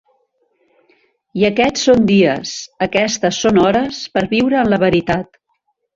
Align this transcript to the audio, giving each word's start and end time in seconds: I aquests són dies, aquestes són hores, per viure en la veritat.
I 1.41 1.45
aquests 1.49 1.83
són 1.89 2.09
dies, 2.11 2.55
aquestes 2.89 3.43
són 3.45 3.61
hores, 3.67 4.03
per 4.17 4.25
viure 4.33 4.61
en 4.63 4.73
la 4.75 4.85
veritat. 4.87 5.43